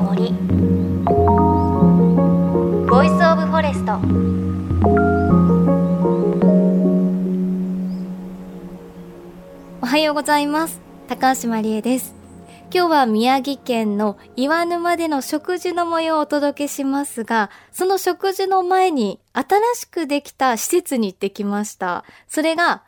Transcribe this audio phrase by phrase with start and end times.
[0.00, 0.32] の森
[2.88, 4.00] voice of forest
[9.82, 10.80] おはようございます。
[11.08, 12.14] 高橋真理恵です。
[12.72, 19.44] 今日は宮城県の岩沼での植樹の模様をお届けしますが、その植樹の前に新
[19.74, 22.04] しくできた施設に行ってきました。
[22.28, 22.84] それが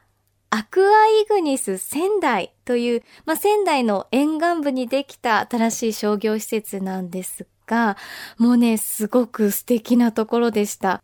[0.55, 7.97] アクアイグニス仙台という、まあ、仙台の沿岸部にできた新しい商業施設なんですが、
[8.37, 11.03] もうね、すごく素敵なところでした。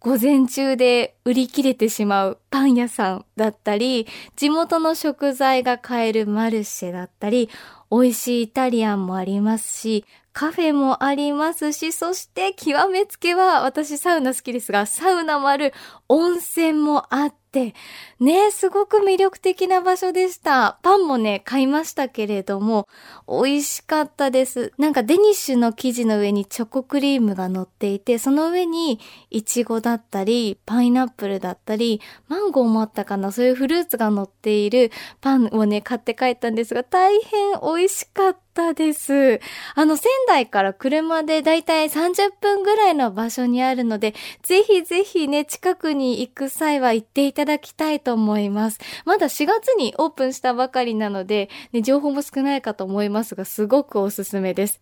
[0.00, 7.48] 午前中で売り切れてしまうパン屋さんだったり、地元の食材が買えるマルシェだったり、
[7.92, 15.72] 美味しいイタリアンもありますし、カフェもありますし、そして極めつけは私サウナ好きですが、サウナもある
[16.08, 20.78] 温泉もあって、ね、すごく魅力的な場所でした。
[20.82, 22.86] パンもね、買いましたけれども、
[23.26, 24.72] 美味しかったです。
[24.78, 39.40] なんかデニッシュの生地の上にチョコクリームが乗っていて、その上にイチゴだったり、パイナップルだったり、マンゴーもあったかな、そういうフルーツが乗っているパンをね、買って帰ったんですが、大変美味しかったです。
[39.74, 48.78] あの、仙台から車でだいたい30分ぐらいの場所にあるので、ぜひぜひね、近くに行く際は行っていただきたいと思います。
[49.06, 54.80] まだ4月にオープンしたばかりなので、ね、情報も少ないかと思いますが、すごくおすすめです。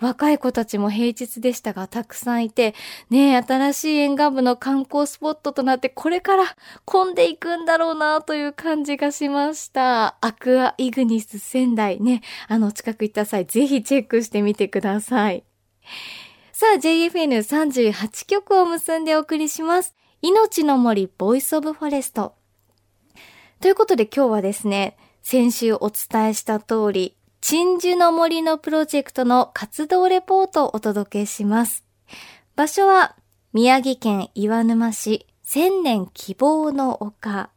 [0.00, 2.74] 若い子たちも平日でしたがたくさんいて、
[3.10, 6.44] ねえ、新しい沿岸部の観光スポットとなってこれから
[6.84, 10.16] 混んでいくんだろうなという感じがしました。
[10.20, 15.44] アクアイグニス仙台ね、あの近く行った際ぜひチェックしてみてください。
[16.58, 19.94] さあ、JFN38 曲を結んでお送りします。
[20.22, 22.34] 命の森 voice of forest。
[23.60, 31.84] ということで今日はですね、先週お伝えした通り、鎮守の森のプロジェクトの活動レポートをお届けします。
[32.54, 33.16] 場所は
[33.52, 37.50] 宮城県岩沼市千年希望の丘。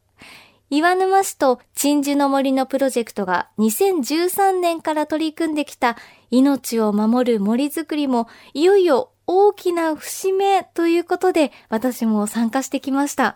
[0.72, 5.98] 岩沼市と鎮守の森のプロジェクトが2013年から取り組んできた
[6.30, 13.36] 命を守る森づくりもいよいよ大きな節目ということで私も参加してきました。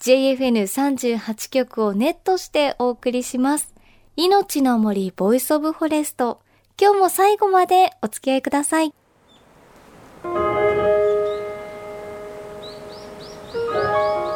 [0.00, 3.74] JFN38 局をネットしてお送りします。
[4.16, 6.40] 命の森 voice of forest。
[6.80, 8.94] 今日も最後までお付き合いください。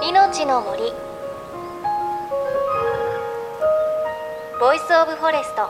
[0.03, 1.12] 命の森
[4.63, 5.69] voice of forest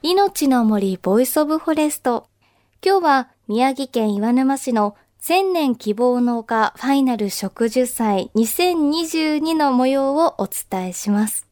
[0.00, 2.26] 命の森 voice of forest
[2.82, 11.46] 今日は宮城県岩沼市の千年希望の丘ファイナル植樹祭2022の模様をお伝えします。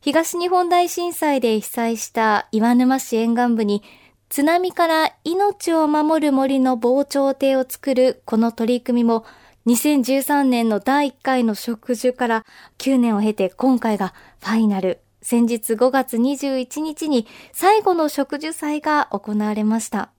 [0.00, 3.82] 東日本大震災で被災した岩沼市沿岸部に
[4.30, 9.26] 津波から命を守る森の防潮堤を作るこの取り組みも
[9.66, 12.44] 2013年の第1回の植樹から
[12.78, 15.00] 9年を経て今回がファイナル。
[15.22, 20.10] 先日5月21日に最後の植樹祭が行われました。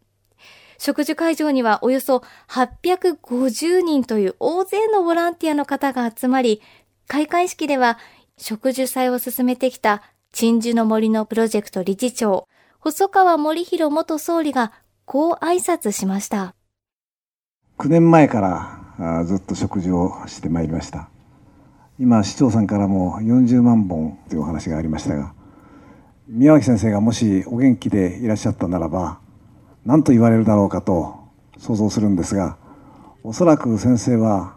[0.79, 6.59] 植樹会場にはおよそ850人という大勢のボランティアの方が集まり、
[7.07, 7.99] 開会式では
[8.37, 10.01] 植樹祭を進めてきた
[10.31, 12.47] 鎮守の森のプロジェクト理事長、
[12.79, 14.73] 細川森弘元総理が
[15.05, 16.55] こう挨拶しました。
[17.77, 18.84] 9年前から
[19.25, 21.09] ずっと植樹をしてまいりました。
[21.99, 25.33] 今、市長さんからも40万本というお話がありましたが、
[26.27, 29.19] 宮脇先生がもしお元気でいらっしゃったならば、
[29.85, 31.15] 何と言われるだろうかと
[31.59, 32.57] 想像するんですが
[33.23, 34.55] おそらく先生は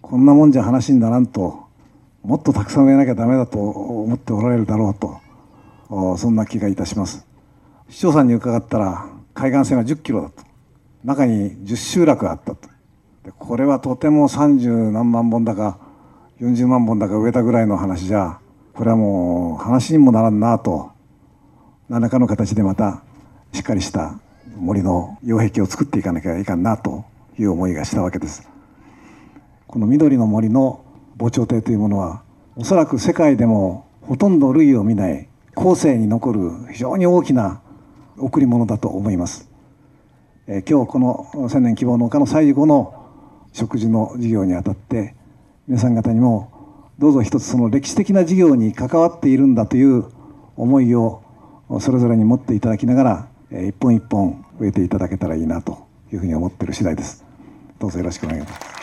[0.00, 1.66] こんなもんじゃ話にならんと
[2.22, 7.26] もっとたくさん植えなきゃダメだと思っておられるだろうとそんな気がいたします。
[7.88, 10.42] 市長さんに伺ったら海岸線は10キロだと。
[11.04, 12.68] 中に10集落があったと。
[13.38, 15.78] これはとても30何万本だか
[16.40, 18.38] 40万本だか植えたぐらいの話じゃ
[18.74, 20.92] これはもう話にもならんなと
[21.88, 23.02] 何らかの形でまた
[23.52, 24.20] しっかりした
[24.56, 27.04] 森の擁壁を作っていかなきゃいかんなと
[27.38, 28.48] いう思いがしたわけです。
[29.66, 30.84] この緑の森の
[31.16, 32.22] 防潮堤というものは
[32.56, 37.60] おそらく世界でもほとんど類を見ない後世に残る非常に大きな
[38.16, 39.48] 贈り物だと思います、
[40.46, 42.97] え今日この千年希望の丘の最後の
[43.58, 45.16] 食事の事業にあたって
[45.66, 46.52] 皆さん方にも
[46.98, 50.06] どうぞ一つその歴史的な事業に関わっているんだという
[50.56, 51.22] 思いを
[51.80, 57.24] それぞれに持っていただきながら一本一本植えていただけたらいいなというふうに思っている次第です
[57.80, 58.78] どうぞよろしくお願いします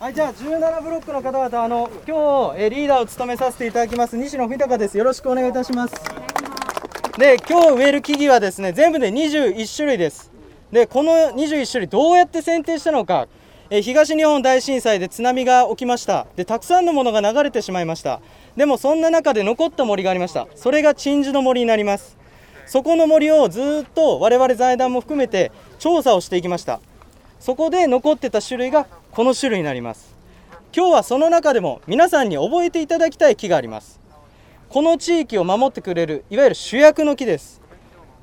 [0.00, 4.96] はい、じゃあ17ブロックの方々、あの今日えリーダーを務めさせていただきます西野文隆です。
[4.96, 6.09] よろしくお願いいたします。
[7.20, 10.32] で、今日植える木々はですね、全部で21種類です。
[10.72, 13.28] で、この21種類どうやって選定したのか、
[13.68, 16.26] え東日本大震災で津波が起きました。
[16.34, 18.22] でたくさんのものが流れてしまいました。
[18.56, 20.48] でもそんな中で残った森がありました。
[20.54, 22.16] それが鎮守の森になります。
[22.64, 26.80] そこの森をずっと我々財団も含めて調査をしていきました。
[27.38, 30.14] そこで残ってた種類がこの種類になります。
[30.74, 33.99] 今日はその中でも皆さんに覚えていただきたい木があります。
[34.70, 37.60] この地域を守ってくれるいわゆる主役の木です、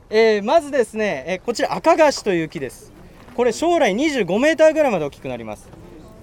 [0.09, 2.93] えー、まずですね、えー、こちら赤菓子という木です。
[3.35, 5.67] これ将来25メーターぐらいまで大きくなります。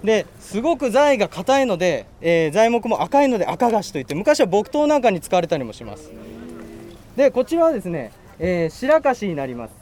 [0.03, 6.11] ですごく材が硬いので、えー、材木も赤いので赤菓子といって昔は木刀なんかに使われたりもします。
[7.17, 9.75] でこちらはですね、えー、白菓子になります。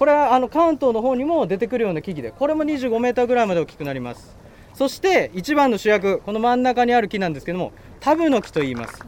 [0.00, 4.34] これはあの関東の方にも出てくるような木々でこれも25メーターぐらいまで大きくなります。
[4.74, 7.70] そして一番の主役この真ん中にある木なんですけども
[8.00, 9.00] タブの木と言います。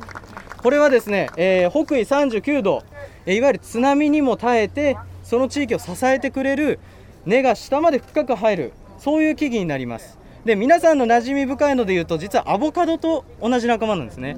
[0.63, 2.85] これはですね、えー、北緯39度、
[3.27, 6.79] えいわゆる津波にも耐えてその地域を支えてくれる
[7.27, 10.19] 根が下まで深く入るそういう木々になります。
[10.45, 14.37] で皆さんの馴染み深いので言うと実はアボカドと同じ仲間なんですね。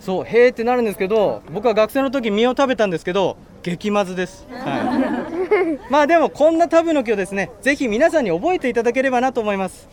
[0.00, 9.88] そうへーってなるんですけど僕は学生の時実を食べたんですけど激まずです、はい、まあでもこんなタブの木をですねぜひ皆さんに覚えていただければなと思います。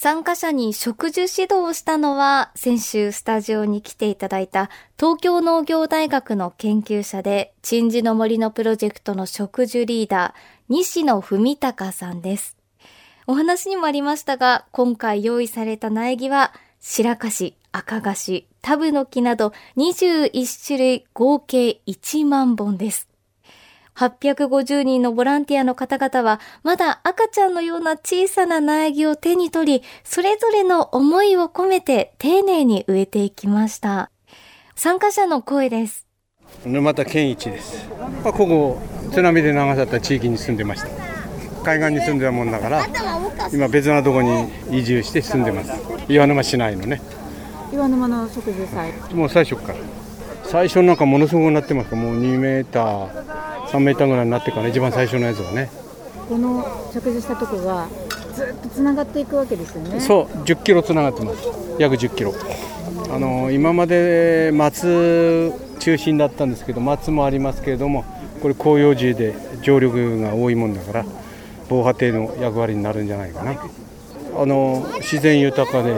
[0.00, 12.56] 参加者に植樹指導をしたのは、先週スタジオに来ていただいた東京農業大学の研究者で、鎮守の森のプロジェクトの植樹リーダー、西野文隆さんです。
[13.26, 23.08] お話にもありましたが、今回用意された苗木は、白菓子、赤菓子、タブの木など21種類合計1万本です。
[23.98, 34.12] 850人のボランティアの方々は、まだ赤ちゃんのような小さな苗木を手に取り、それぞれの思いを込めて丁寧に植えていきました。
[34.76, 36.06] 参加者の声です。
[36.64, 37.88] 沼田健一です。
[38.22, 38.80] まあ、ここ、
[39.12, 40.88] 津波で流された地域に住んでました。
[41.64, 42.86] 海岸に住んでたもんだから、
[43.52, 45.72] 今別なとこに移住して住んでます。
[46.08, 47.02] 岩沼市内のね。
[47.72, 48.92] 岩沼の植樹祭。
[49.12, 49.78] もう最初から。
[50.44, 53.37] 最初なんかものすごくなってますもう2メーター
[53.68, 55.70] 3メーターぐらいになってから一番最初のやつがね。
[56.28, 57.86] この着樹したとこが
[58.34, 60.00] ずっとつながっていくわけですよね。
[60.00, 61.48] そう10キロつながってます。
[61.78, 62.34] 約10キロ。
[63.10, 68.04] あの今まで松中心だったんですけど松もありますけれども
[68.42, 71.04] これ広葉樹で常緑が多いもんだから
[71.68, 73.52] 防波堤の役割になるんじゃないかな。
[74.36, 75.94] あの自然豊かで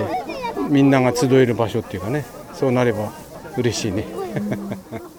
[0.70, 2.24] みんなが集える場所っていうかね
[2.54, 3.12] そうなれば
[3.56, 4.06] 嬉しいね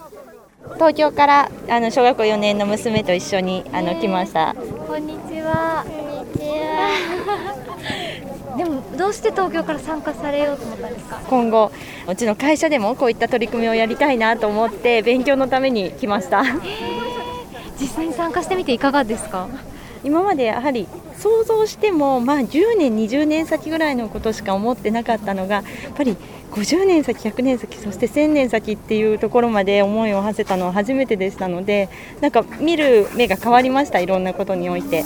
[0.82, 4.56] 東京からあの小学校4年の娘と一緒にあの来ました。
[4.88, 5.84] こんにちは。
[5.86, 5.94] こん
[6.26, 8.56] にちは。
[8.58, 11.20] でもどうして東京から参加されようと思ったんですか？
[11.28, 11.70] 今後
[12.08, 16.42] うちの会社でもこういった取り組みをやりたいなと思って勉強のために来ました
[17.80, 19.46] 実際に参加してみていかがですか？
[20.02, 20.88] 今までやはり
[21.22, 25.64] 想像しても、まあ、10年、20年先ぐらいのことしか思ってなかったのがやっ
[25.96, 26.16] ぱり
[26.50, 31.88] 50年先、100年先そして1000年先っていうところまで思いを馳せたのは初めてでしたので
[32.20, 35.04] なんか見る目が変わりましたいろんなことにおいて。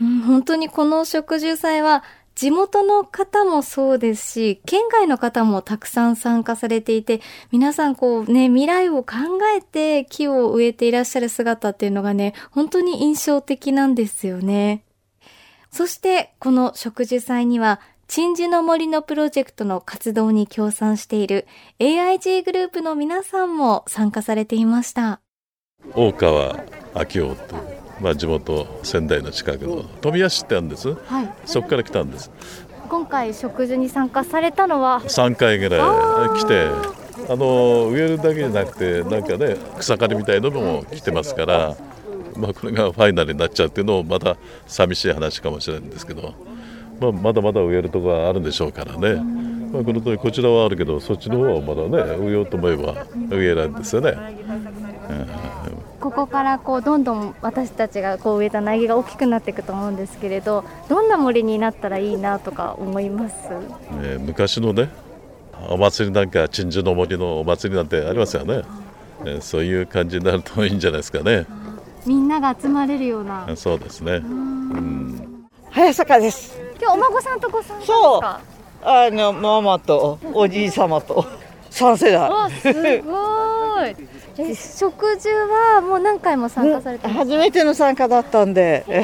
[0.00, 2.02] うん、本当にこの植樹祭は
[2.34, 7.20] 地元の方もそうですし、県外の方もたくさん参加されていて、
[7.52, 9.14] 皆さんこうね、未来を考
[9.56, 14.84] えて木を植えていらっしゃる姿っていうのがね、本当に印象的なんですよね。
[15.70, 21.46] そして、この植樹祭には、鎮守の森のプロジェクトの活動に協賛している
[21.78, 25.20] AIG グループの皆さんも参加されていました。
[25.94, 26.54] 大川
[26.94, 32.30] 明夫とまあ、地元仙台の近くの富谷市ってあるんです、はい、そこから来たんです。
[32.90, 36.68] 今回植樹に参加されたのは？3回ぐらい来て
[37.30, 41.76] あの植えるだけじゃなくてなんかね草刈りみたいのも来てますから、
[42.36, 46.34] まあ、これがファイナルになっちゃうっていうのもまた寂しい話かもしれないんですけど、
[47.00, 49.14] まあ、まだまだ植えるところはあるんでしょうからね、
[49.72, 54.43] まあ、この通りこちらはあるけどそっちの方はまだね植えようと思えば植えられるんですよね。
[56.04, 63.34] うんここからこうどんどん私たちがこう植えた苗木が大きくなっていくと思うんですけれどどんな森になったらいいなとか思います、
[64.02, 64.90] えー、昔のね
[65.70, 68.62] お祭りなんか鎮守の森のお祭りなんてありますよね、
[69.24, 71.46] えー、そういう感じになるといいんじゃないですかね。
[72.04, 73.46] みんなが集まれるような。
[73.56, 74.16] そうですね。
[74.16, 75.46] うん。
[75.70, 76.60] 早坂です。
[76.78, 78.40] 今日お孫さんとご参加ですか？
[78.82, 81.24] あのママとおじい様と
[81.70, 82.50] 三世代。
[82.50, 83.96] すごい
[84.36, 88.84] 植樹はもう何回も参加されて初めての参加だったんで。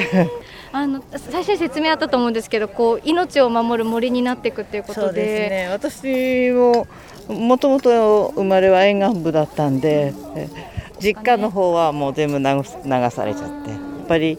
[0.73, 5.05] あの最初に説明あったと思うんですけどこう命を守る森になっていくっていうことで。
[5.07, 5.67] そうですね。
[5.69, 6.87] 私も
[7.27, 10.13] もともと生まれは沿岸部だったんで
[11.01, 14.37] 実家の方はもう全部流流されちゃってぱり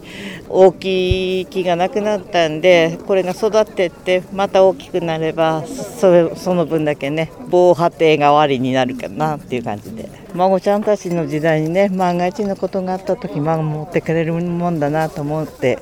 [0.49, 10.09] 大きい木がなくなったんでこれが育ってってまた大きくなればそれその分だけね防波堤代わりになるかなっていう感じで。
[10.35, 15.77] 孫ちゃんたちの時代にね万が一のことがあった時孫持ってくれるもんだなと思って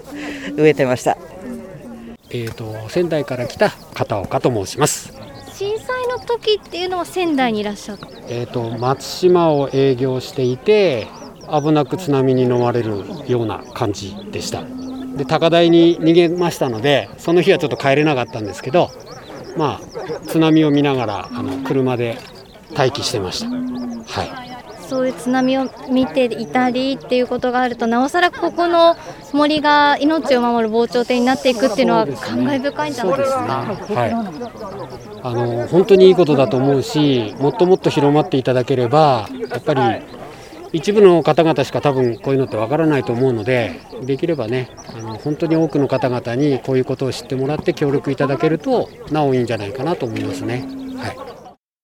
[0.58, 1.18] 植えてました。
[2.34, 5.14] えーと、仙台から来た片岡と申します。
[5.54, 11.08] 震災の時っていうのは仙台にいらっしゃった、えーと、松島を営業していて
[11.52, 14.64] 危なく津波に飲まれるような感じでした。
[15.16, 18.90] で高台に逃げましたのでその日はちょっと帰れなかったんですけど
[19.58, 22.18] まあ津波を見ながらあの車で
[22.76, 23.50] 待機してました。
[23.50, 24.52] はい。
[24.88, 28.98] そういう津波を見ていたりっていうことがあるとなおさらここの
[29.32, 33.38] 森が命を守る防潮堤になっていくっていうのは感慨深いんじゃないですか？
[33.38, 34.12] はい、
[35.24, 39.82] あの本当にいいことだと思うしもっともっと広まっていただければやっぱり
[40.74, 50.66] 一部の方々しか多分こういうのってわからないと思うのでできればねあの本当に多くの方々にこういうことを知ってもらって協力いただけるとなおいいんじゃないかなと思いますね。
[50.98, 51.18] はい、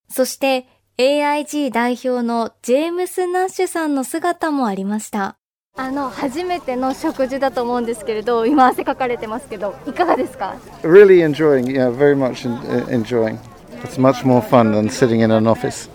[0.09, 0.67] そして
[0.97, 5.37] AIG 代表のジェームス・ナッシュさんの姿もありました。
[5.79, 12.49] あの初めての食事だと思うんですけれど、今汗かかれてますけど、いかがですか？Really enjoying, yeah, very much
[12.87, 13.37] enjoying.
[13.83, 15.87] It's much more fun than sitting in an office.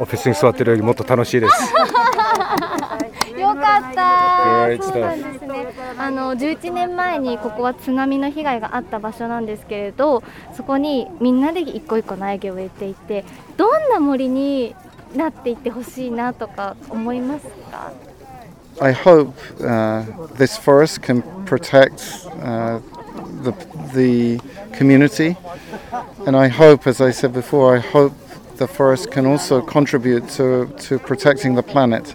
[0.00, 1.54] オフィスに座ってるよりもっと楽しいです。
[3.38, 4.82] よかった。
[4.82, 5.66] そうなんですね。
[5.98, 10.22] あの11年前にここは津波の被害があった場所なんですけれど、
[10.56, 13.24] そこにみんなで一個一個苗木を植えていて、
[13.56, 14.74] どんな森に
[15.14, 17.92] なっていってほしいなとか思いますか。
[18.80, 20.04] I hope uh,
[20.36, 22.80] this forest can protect uh,
[23.42, 23.52] the
[23.92, 24.40] the
[24.72, 25.36] community,
[26.26, 28.12] and I hope, as I said before, I hope
[28.56, 32.14] the forest can also contribute to to protecting the planet.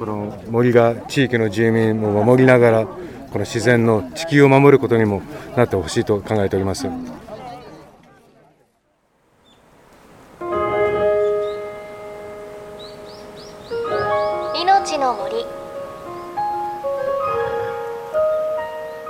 [0.00, 2.98] この森が地域の住民も守りながらこ
[3.34, 5.20] の自然の地球を守ることにも
[5.58, 6.86] なってほしいと考えております。
[6.86, 6.90] 命
[14.98, 15.44] の森。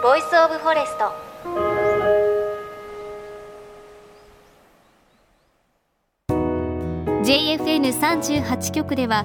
[0.03, 1.12] voice of forest。
[7.23, 9.25] JFN38 局では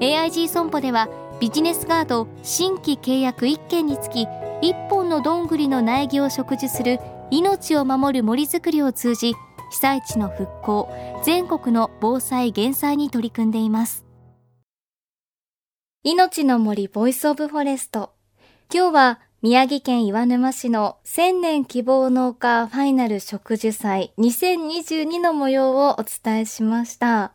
[0.00, 1.08] AIG 損保では
[1.40, 4.26] ビジネスガード新規契約1件につき
[4.62, 7.00] 1本のどんぐりの苗木を植樹する
[7.30, 9.32] 命を守る森づくりを通じ
[9.70, 10.90] 被災地の復興
[11.24, 14.04] 全国の防災減災に取り組んでいます
[16.02, 18.12] 命の森 voice of forest
[18.72, 27.32] 今日は宮城県岩沼市の千年希望の丘ファイナル植樹祭2022の模様をお伝えしました。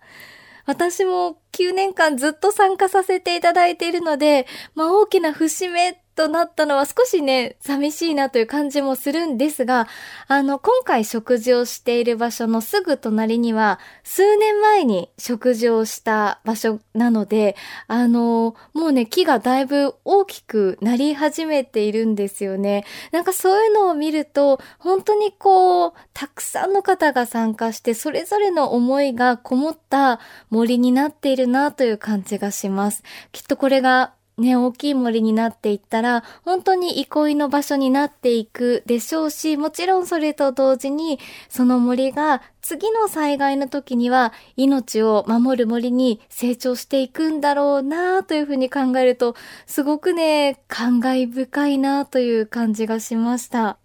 [0.66, 9.88] 私も9年間ずっと参加させていただいているので、まあ大きな節目となったのは少しね、寂しいなという感じもするんですが、
[10.28, 17.56] あの、今回食事をしている場所のすぐ隣には、数年前に食事をした場所なので、
[17.88, 22.86] あの、もうね、木がだいぶ大きくなり始めているんですよね。
[23.12, 30.20] なんかそういうのを見ると、本当にこう、たくさんの方が参加して、それぞれの思いがこもった
[30.52, 33.02] 森になっているなという感じがします。
[33.32, 53.78] きっとこれがね、大きい森になっていったら、本当に憩いの場所になっていくでしょうし、もちろんそれと同時に、その森が次の災害の時には命を守る森に成長していくんだろうなというふうに考えると、すごくね、感慨深いなという感じがしました。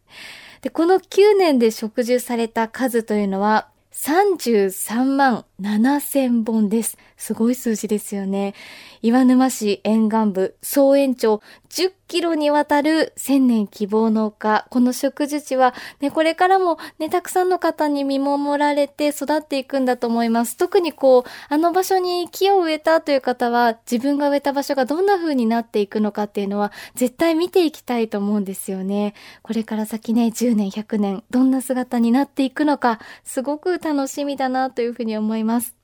[0.62, 6.98] で、この9年で植樹された数というのは、33万7000本です。
[7.16, 8.54] すごい数字ですよね。
[9.00, 14.66] 岩沼市沿岸部総延長10キロにわたる千年希望の丘。
[14.70, 20.56] この植樹地はね、これからもね、たくさんの方に見守られて育っていくんだと思います。
[20.56, 29.14] 特にこう、あの場所に木を植えたという方は自分が植えた場所がどんな風になっていくのかっていうのは絶対見ていきたいと思うんですよね。
[29.42, 35.76] これから先ね、10年、100年、どんな姿になっていくのか、すごく楽しみだなというふうに思います。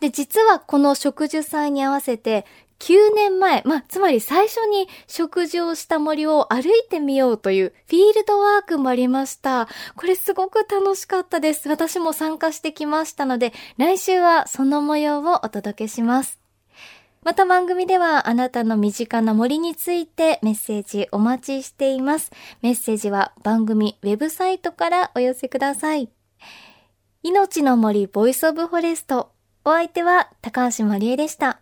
[0.00, 2.46] で、実はこの植樹祭に合わせて、
[2.78, 9.68] 9年前、まあ、つまり最初に食事をした森を歩いてみようというフィールドワークもありました。
[9.96, 11.68] これすごく楽しかったです。
[11.68, 16.40] 私も参加してきましたので、来週はその模様をお届けします。
[17.22, 22.30] また番組ではあなたの身近な森についてメッセージお待ちしています。
[22.62, 26.15] メッセージは番組ウェブサイトからお寄せください。
[27.28, 29.32] 命の森 voice of forest。
[29.64, 31.58] お相手は高橋まりえでした。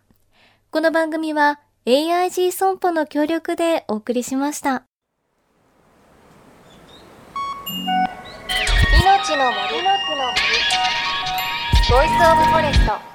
[0.69, 4.83] この番組は AIG 損保の協力でお送りしました。
[7.65, 10.37] 命の森の木の森
[11.89, 13.14] voice of forest。